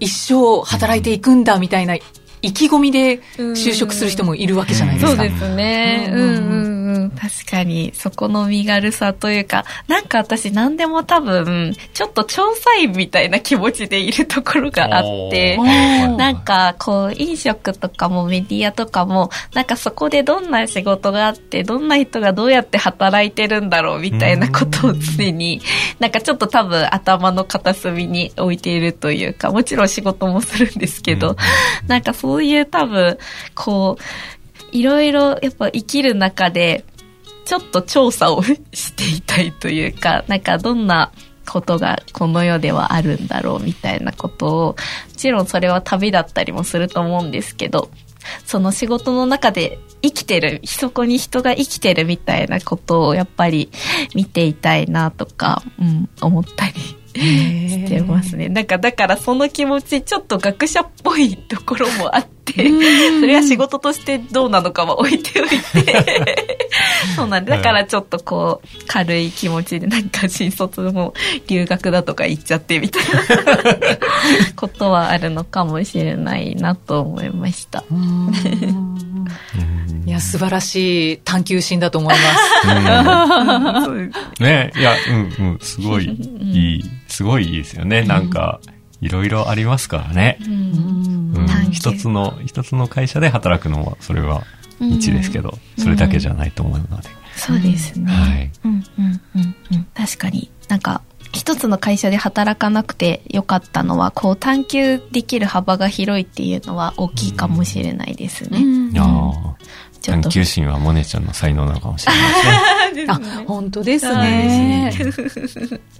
[0.00, 1.94] 一生働いていくんだみたいな
[2.42, 5.22] 意気込みで就職する人もいるわけじゃないですか。
[5.22, 6.10] そうですね。
[6.12, 6.77] ううんんうんうん。
[7.10, 15.56] 確かに、そこの身軽さというか、なんか私何でも多分、ちょっと調査員みたいな気持ちでいるところがあって
[16.16, 25.60] なんか、こう、飲食とかもメディアとかも、なんかそこでどんな仕事があって、どんな人がどうやって働いてるんだろうみたいなことを常に、
[25.98, 31.36] なんかちょっと多分頭の片隅に置いているというか、もちろん仕事もするんですけど、
[31.86, 33.18] なんかそういう多分、
[33.54, 34.02] こう、
[34.72, 36.84] いろいろやっぱ生きる中で、
[37.44, 41.10] ちょっと調査をしていたいというか、 なんかどんな
[41.46, 44.76] ことがこの世ではあるんだろうみたいなことを、も
[45.16, 47.90] ちろんそれは旅だったりもすると思うんですけど、
[48.44, 53.70] その仕事の中で生きてる、そこに人が生きてるみたいなことをやっぱり
[54.14, 56.74] 見ていたいなとか、うん、思ったり
[57.18, 58.48] してますね。
[58.48, 62.52] なんかだからその気持ちちょっと学者っぽいところもあって、
[63.20, 65.58] それは仕事としてどうなのかは置いておいて、
[67.16, 71.14] そうなんで、だからちょっとこう軽い気持ちでなんか新卒も
[71.46, 73.98] 留学だとか言っちゃってみたいな。
[74.56, 77.84] ことはあるのかもしれないなと思いました。
[77.90, 78.32] うん。
[80.06, 83.90] いや、素晴らしい探求心だと思います。
[84.42, 84.92] ねいや、
[85.38, 86.84] うんうん、すごいいい、
[87.18, 88.02] すごいいいですよね。
[88.02, 88.60] なんか、
[89.00, 90.38] いろいろありますからね。
[90.46, 94.44] うん一つの、一つの会社で働くのは、それは
[94.80, 97.08] 道ですけど、それだけじゃないと思うので。
[97.34, 98.12] そうですね。
[98.12, 99.86] はいうんうんうんうん。
[99.94, 100.48] 確かに。
[100.68, 101.02] なんか、
[101.32, 108.60] 一つの会社で働かなくてよかったのは、こう探求できる幅が広いっていうのは大きいかもしれないですね。
[108.60, 109.54] いやー
[110.08, 113.06] ちょっと探求心はモネちゃんの才能なのかもしれないですね。
[113.08, 114.92] あ、 本当ですね。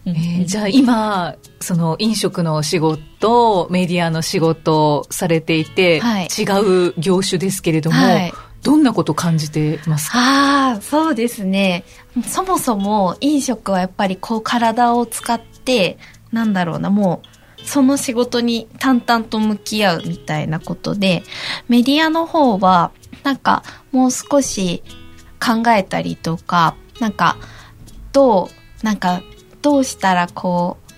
[0.07, 8.33] えーじゃあ今、その飲食の仕事、メディアの仕事をされていて、はい違う業種ですけれども、はい
[8.65, 10.11] どんなこと感じてます？
[10.11, 11.85] かああ、そうですね。
[12.27, 15.97] そもそも飲食はやっぱりこう体を使って、
[16.33, 21.23] なんだろうな、もう、その仕事に淡々と向き合うみたいなことで、
[21.69, 22.91] メディアの方は、
[23.23, 24.83] なんかもう少し
[25.41, 27.37] 考えたりとか、なんか、
[28.13, 28.49] ど
[28.83, 29.23] う、なんか、
[29.63, 30.89] どうしたらこう、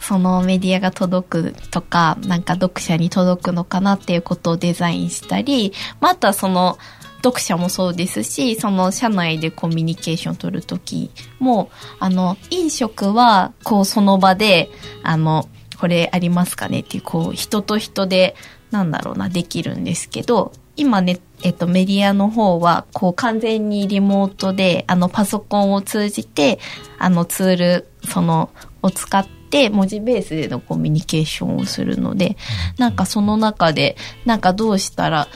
[0.00, 6.78] そのメディアが届くとか、なんか読者に届くのかなっていうことをデザインしたり、またその
[7.22, 14.70] 読者もそうですし、その社内でコミュニケーションを取るときも、あの、飲食は、こうその場で、
[15.02, 18.34] あの、これありますかねっていう、こう人と人で、
[18.70, 20.52] なんだろうな、できるんですけど、
[20.82, 26.58] 今ね、えっと、メディアの方は、こう、完全にリモートで、あの、パソコンを通じて、
[26.98, 28.50] あの、ツール、その、
[28.82, 32.36] を使って、文字ベースでのコミュニケーションをするので、
[32.78, 35.28] なんかその中で、なんかどうしたら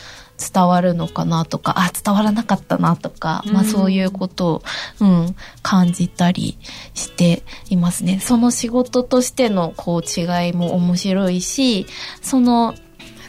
[0.52, 4.62] 伝わるのかなとか、あ、伝わらなかったなとか、まあそういうことを、
[5.00, 6.58] うん、感じたり
[6.94, 8.18] していますね。
[8.18, 11.86] その仕事としての、こう、違いも面白いし、
[12.20, 12.74] その、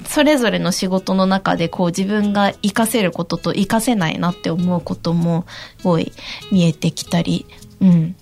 [0.08, 5.46] それぞれの仕事の中でこう自分が活かせることと活かせないなって思うことも
[5.78, 6.12] すごい
[6.52, 7.46] 見えてきたり、
[7.82, 8.16] うん、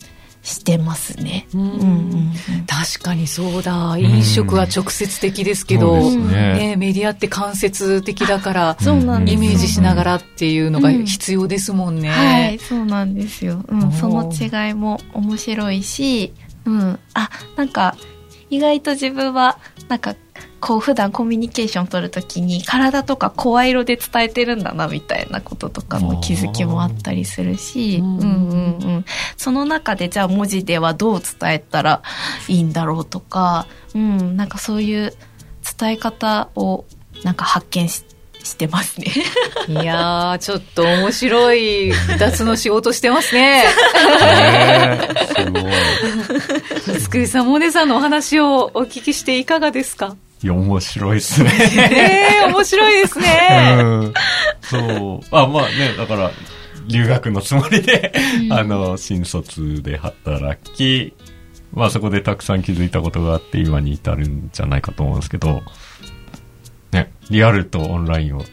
[0.46, 1.48] してますね。
[1.54, 1.62] うん。
[1.62, 2.32] うんうん
[2.68, 3.98] 確かにそうだ。
[3.98, 6.54] 飲食は直接的ですけど、そうですね。
[6.54, 12.10] ねメディアって間接的だから、そうなんですイメージしながらっていうのが必要ですもんね。
[12.10, 13.64] はい、そうなんですよ。
[13.68, 16.34] うん、その違いも面白いし、
[16.66, 17.96] うん、あ、なんか、
[18.50, 20.16] 意外と自分は、なんか、
[20.66, 28.32] こう普段コミュニケーション取るときに体とか声色で伝えてるんだなみたいなこととかの気づきもあったりするし、うんうんう
[28.98, 29.06] ん。
[29.38, 32.02] その中でじゃあ文字ではどう伝えたら
[32.48, 35.14] いいんだろうとか、うん、なんかそういう
[35.80, 36.86] 伝え方を
[37.24, 38.04] なんか発見し
[38.44, 39.08] してますね。
[39.68, 43.64] いや、ちょっと面白い二つの仕事してますね。
[43.64, 45.00] ね
[45.36, 47.00] すごい。
[47.02, 51.52] つくりさん、モネさんのお話をお聞きしていかがですかいや、面白いですね。
[51.92, 53.78] ええ面白いですね。
[53.80, 54.14] うん。
[54.62, 55.36] そう。
[55.36, 56.32] あ、まあね、だから、
[56.88, 58.14] 留学のつもりで、
[58.52, 61.14] あの、新卒で働き、
[61.74, 65.62] まあそこでたくさん気づいたことがあって、今に至るんじゃないかと思うんですけど、
[66.92, 68.44] ね、リアルとオンラインを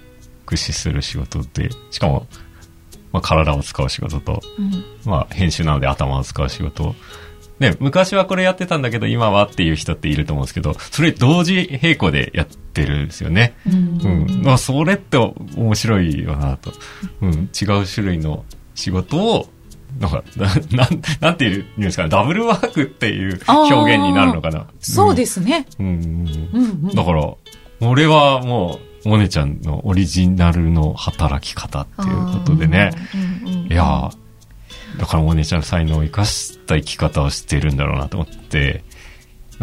[0.47, 2.27] 駆使する仕事で、しかも、
[3.13, 4.41] まあ体を使う仕事と、
[5.05, 6.95] まあ編集なので頭を使う仕事
[7.59, 13.55] ね、昔はこれやってたんだけど今はっていう人っていると思うんですけど、それ同時並行でやってるんですよね。
[13.67, 14.43] うん。
[14.43, 16.73] まあ、それって面白いよなと。
[17.21, 17.51] うん。
[17.61, 19.49] 違う種類の仕事を、
[20.01, 20.47] なんか、な
[20.85, 24.67] なん、なんていうんですかね、ダブルワークっていう表現になるのかな。
[24.81, 25.67] そうですね。
[25.79, 25.87] うん。
[25.87, 26.49] うん。
[26.53, 27.35] うんうんだから、
[27.81, 32.93] 俺はもう、モネちゃんのオリジナルの働き方っていうことでね。
[33.69, 34.22] いやー
[34.99, 38.85] だからモネちゃんの才能を生かした生き方をしてるんだろうなと思って、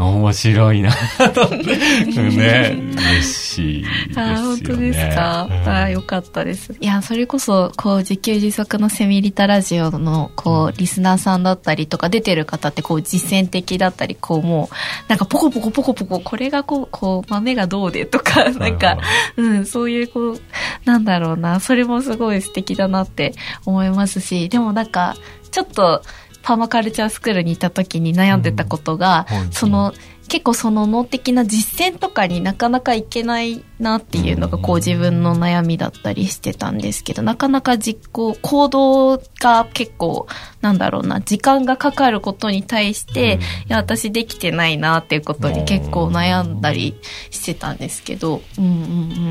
[0.05, 0.95] 面白いなね、
[2.91, 4.33] 嬉しいですよね。
[4.33, 5.47] あー本当ですか。
[5.49, 6.75] うんああ、よかったです。
[6.79, 14.75] いや、それこそ、こう、自給自足のセミリタラジオの、こう、リスナーさんだったりとか、出てる方って、こう、実践的だったり、こう、もう、
[15.07, 18.97] なんか、ポコポコポコポコ、これがこう、こう、豆がどうでとか、 なんか、
[19.37, 20.41] うん、そういう、こう、
[20.85, 23.33] なんだろうな、それもすごい素敵だなって
[23.65, 25.15] 思いますし、でもなんか、
[25.51, 26.01] ちょっと、
[26.41, 29.93] パーマカルチャースクールにいた時に悩んでたことが、うんはいその、
[30.29, 40.27] 結構その脳的な実践とかになかなかいけないなっていうのがこう自分の悩みだったりしてたんですけど、なかなか実行、行動が結構、
[40.61, 46.95] なんだろうな、時間がかかることに対して、うんいや、私できてないなっていうことに結構悩んだり
[47.31, 48.75] してたんですけど、うんうんう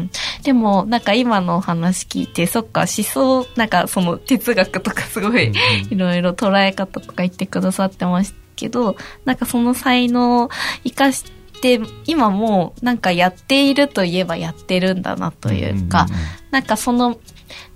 [0.03, 0.11] ん。
[0.43, 5.53] でも、なんか今のお話聞いて、そっか、思想、なんかその哲学とかすごい、
[5.91, 10.51] いろいろ捉え方とか言ってくださってましたけど、なんかその才能を
[10.85, 11.25] 生かし
[11.63, 16.07] て、今もうなんかやっているといえばやってるんだなというか、
[16.51, 17.19] なんかその、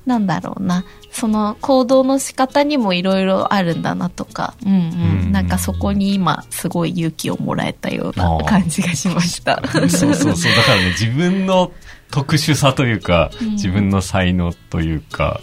[0.05, 9.63] なんだろうな、その行動の仕方にもいろいろあるんだなとか、うんうん、うんなんかそこに今すごい勇気をもらえたような感じがしました。
[9.69, 10.57] そうそうそう。
[10.57, 11.73] だからね、自分の
[12.11, 15.41] 特殊さというか、うん自分の才能というか、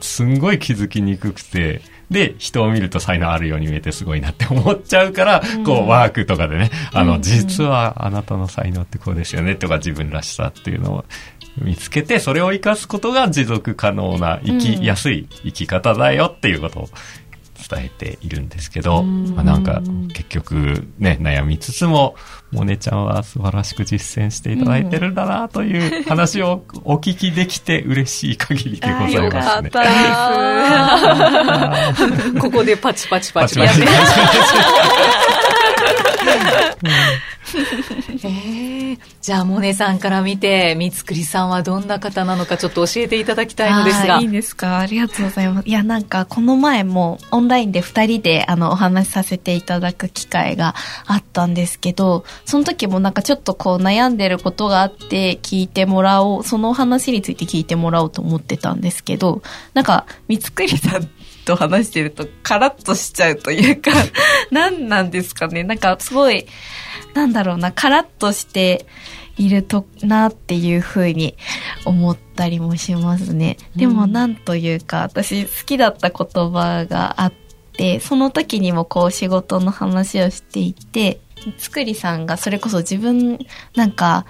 [0.00, 11.04] すんごい気づきにくくて、で、人を見ると才能あるように見えてすごいなって思っちゃうから、こう、ワークとかでね、あの、実はあなたの才能ってこうですよね、とか自分らしさっていうのを
[11.58, 16.88] 見つけて、それを生かすことが持続可能な、生きやすい生き方だよっていうことを
[17.68, 22.14] 伝えているんですけど、まあ、なんか結局ね、悩みつつも、
[22.52, 29.70] モネちゃんは素晴らしく実践していただいてるんだなという話をお聞きできて嬉しい限りでございますね。
[32.40, 33.96] ここでパチパチパパチパチチパチ。
[38.24, 44.20] えーじゃあ、モネさんから見て、三つくりさんはどんな方なのかちょっと教えていただきたいのですが。
[44.20, 44.78] いいですか？
[44.78, 45.68] ありがとうございます。
[45.68, 59.42] いや、なんか、この前もオンラインで二人で、あの、お話しさせていただく機会があったんですけど、その時もなんかちょっとこう悩んでることがあって聞いてもらおう、そのお話について聞いてもらおうと思ってたんですけど、
[59.74, 61.15] なんか、三つくりさんって
[61.46, 63.92] と話してるとカラッとしちゃうというか、
[64.50, 65.62] 何なんですかね。
[65.64, 66.46] なんかすごい、
[67.14, 68.84] なんだろうな、カラッとして
[69.38, 71.36] いるとなっていうふうに
[71.84, 73.56] 思ったりもしますね。
[73.76, 77.32] でもなんというか、私好きだった言葉があっ
[77.72, 81.20] て、その時にもこう仕事の話をしていて、
[81.58, 83.38] つくりさんがそれこそ自分、
[83.76, 84.26] なんか、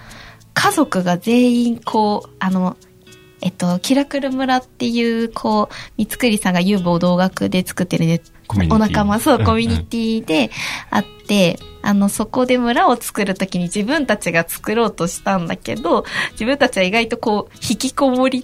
[0.53, 2.77] 家族が全員こう、あの、
[3.41, 9.45] えっと、キラクル村っていう、こう、三つくりさんが有望同学で作ってるネッお仲間、そう、うん。
[9.45, 10.51] コミュニティで
[10.89, 18.43] あって、あの、そこで村を作るときに自分たちが作ろうとしたんだけど、自分たちは意外とこう、引きこもり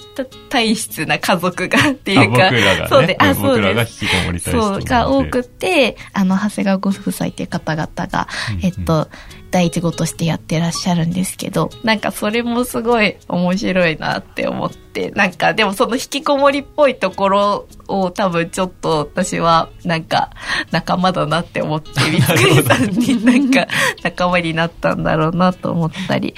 [0.50, 2.88] 体質な家族がっていうか、ね。
[2.90, 4.04] そうで、あ、そうです。
[4.04, 8.28] 引きこもりたいそう、が多くて、あの、長谷川ご夫妻っていう方々が、
[8.62, 9.10] えっと、
[9.54, 17.68] 第一号としてやってらっしゃるんですけど、なんかそれもすごい面白いなって思って、なんかでもその引きこもりっぽいところ
[18.02, 20.32] を多分ちょっと私はなんか
[20.72, 23.68] 仲間だなって思って、三つくりさんになんか
[24.04, 26.34] 仲間になったんだろうなと思ったり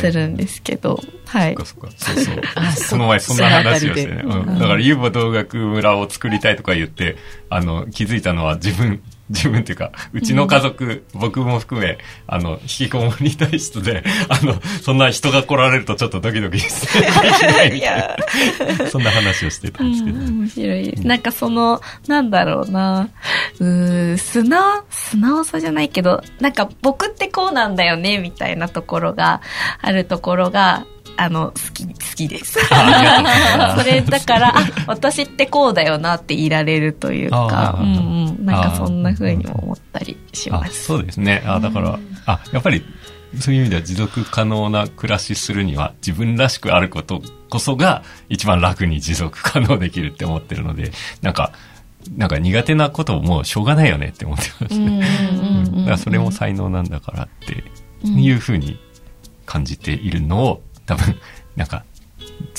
[0.00, 1.54] するんですけど、はい。
[1.54, 1.90] そっかそっか。
[1.96, 2.72] そうそうあ。
[2.72, 4.22] その前そんな話をしてね。
[4.22, 7.16] だから、ユーボ同学村を作りたいとか言って、
[7.48, 16.98] あの、気づいたのは自分自分っていうか、うちの家族、僕も含め、あの、引きこもり体質で、あの、そんな人が来られるとちょっとドキドキして
[17.68, 20.18] いみたいな、そんな話をしてたんですけど。
[20.18, 21.06] 面白いです。
[21.06, 23.08] なんかその、なんだろうな、
[23.58, 29.40] うー、素直、素直さじゃないけど、なんか僕ってこうなんだよね、みたいなところが、
[29.80, 30.84] あるところが、
[31.16, 32.58] あの、好き、好きです。
[33.76, 38.46] それだから、あ、私ってこうだよなっていられるというかうんうん。
[38.46, 40.84] なんかそんな風にも思ったりしあます。
[40.84, 41.42] そうですね。
[41.46, 42.84] あだから、あ、やっぱり、
[43.38, 50.92] そういう意味では持続可能な暮らしするには自分らしくあることこそが一番楽に持続可能できるって思ってるので、
[51.22, 51.52] なんか、
[52.16, 55.02] なんか苦手なこともうしょうがないよねって思ってますね。
[55.84, 57.64] からそれも才能なんだからって
[58.08, 58.78] いうふうに
[59.46, 61.16] 感じているのを多分、
[61.56, 61.84] なんか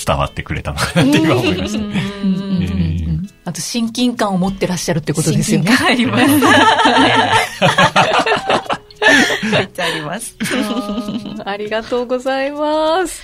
[0.05, 1.83] 伝わってくれたのかなって今思いました。
[3.45, 5.71] あと親近感を持ってらっしゃるってことですよね。
[5.85, 6.25] あります。
[9.51, 10.37] めっちゃあります。
[11.43, 13.21] ありがとうございます。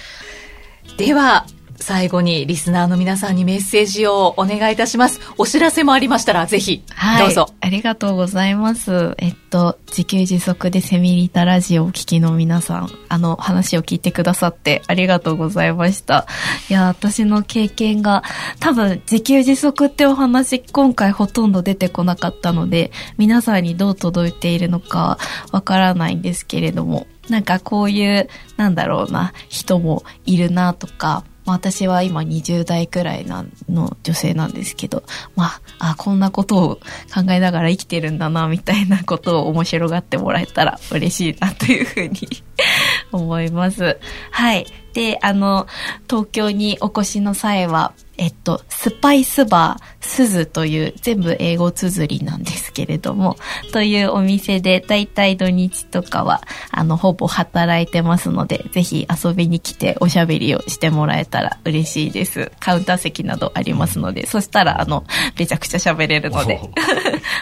[0.97, 1.45] では、
[1.80, 5.20] 最後にリスナーの皆さんにメッセージをお願いいたします。
[5.38, 7.24] お知らせもありましたら、ぜひ、はい。
[7.24, 7.50] どうぞ。
[7.62, 9.16] ありがとうございます。
[9.18, 16.28] えっと、自給自足でセミリタラジオをお聞きの皆さん、あの、話を聞いてくださってありがとうございました。
[16.70, 18.24] いや、私の経験が、
[18.60, 25.18] 多分、自給自足ってお話、今回ほとんど出てこなかったので、皆さんにどう届いているのか
[25.52, 28.28] わからないんですけれども、なんかこういう、
[28.58, 35.02] なんだろうな、人もいるなとか、まあ私は今20代くらいなの女性なんですけど、
[35.36, 42.28] まあ、あ、こんなことを考えながら生きてるんだな、みたいなことを面白がってもらえたら嬉しいなというふうに
[43.12, 43.97] 思います。
[44.30, 44.68] はい。
[44.93, 45.66] で、あの、
[46.08, 53.38] 東京にお越しの際は、えっと、スパイスバー、スズという、全部英語綴りなんですけれども、
[53.72, 62.52] というお店で、だいたい土日とかは、あの、ほぼ働いてますので、ぜひ遊びに来ておしゃべりをしてもらえたら嬉しいです。
[62.60, 65.06] カウンター席などありますので、そしたら、あの、
[65.38, 66.60] めちゃくちゃ喋れるので、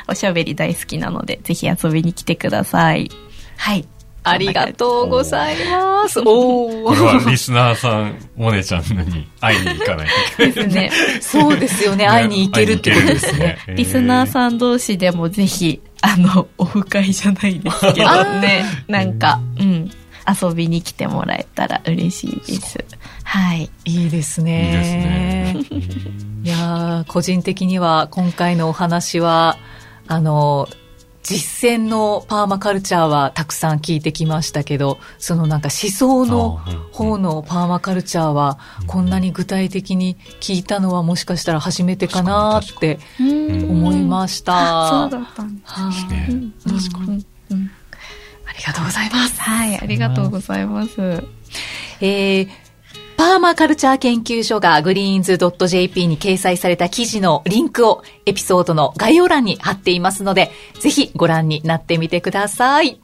[0.08, 3.10] お しゃべり大好きなので、ぜひ遊びに来てください。
[3.58, 3.88] はい。
[4.30, 6.20] ありがとうございます。
[6.26, 7.04] おこれー。
[7.26, 10.08] はリスナーさん、モネちゃんのに会いに行かない
[10.38, 10.70] といけない。
[10.70, 10.92] ですね。
[11.22, 12.08] そうですよね。
[12.08, 13.58] 会いに行けるってことですね。
[13.76, 19.92] リスナーさん同士でもぜひ、あの、オフ会じゃないですけどね、なんか、うん、
[20.28, 22.78] 遊びに来てもらえたら嬉しいです。
[23.24, 23.70] はい。
[23.86, 25.54] いいですいいね。
[25.54, 25.88] ですね。
[26.44, 29.58] いやー個人的には今回のお話は、
[30.08, 30.70] あの、
[31.28, 36.52] 実践のパーマカルチャーはたくさん聞いてきましたけど、そのなんか思想の
[36.94, 38.58] 方のパーマカルチャーは、
[38.88, 44.90] こんなに具体的に聞いたのはもしかしたら初めてかなって思いました。
[44.90, 45.62] そうだったんだ。
[45.66, 47.26] はいねうん確かに。
[47.52, 47.72] うん
[48.50, 49.42] ありがとうございます。
[49.42, 51.24] はい、ありがとうございます。
[52.00, 52.67] えー
[53.18, 63.02] パーマカルチャー研究所がグリーンズ .jp に掲載された記事のリンクをエピソードの概要欄に貼っていますので、ぜひご覧になってみてください。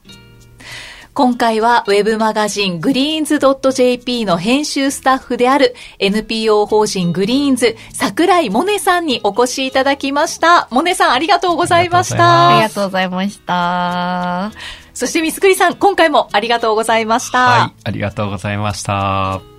[1.15, 10.67] 今回はウェブマガジングリーンズ .jp の編集スタッフである NPO 法人グリーンズ櫻井杜音さんにお越しいただきました。
[10.71, 12.75] 杜音さんありがとうございましありがた。
[12.75, 14.51] とうございました。
[14.95, 17.39] そして三つくりさん今回もありがとうございました。
[17.39, 19.52] はい、ありがとうございました。